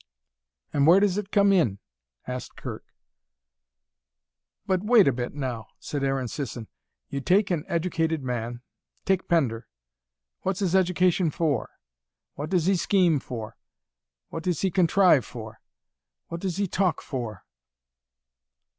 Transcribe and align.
"And 0.73 0.87
where 0.87 0.99
does 0.99 1.19
it 1.19 1.29
come 1.31 1.53
in?" 1.53 1.77
asked 2.25 2.55
Kirk. 2.55 2.83
"But 4.65 4.81
wait 4.81 5.07
a 5.07 5.11
bit, 5.13 5.35
now," 5.35 5.67
said 5.77 6.03
Aaron 6.03 6.27
Sisson. 6.27 6.67
"You 7.09 7.21
take 7.21 7.51
an 7.51 7.63
educated 7.67 8.23
man 8.23 8.63
take 9.05 9.27
Pender. 9.27 9.67
What's 10.41 10.59
his 10.59 10.73
education 10.73 11.29
for? 11.29 11.69
What 12.33 12.49
does 12.49 12.65
he 12.65 12.75
scheme 12.77 13.19
for? 13.19 13.57
What 14.29 14.41
does 14.41 14.61
he 14.61 14.71
contrive 14.71 15.23
for? 15.23 15.61
What 16.29 16.41
does 16.41 16.57
he 16.57 16.65
talk 16.67 16.99
for? 17.03 17.43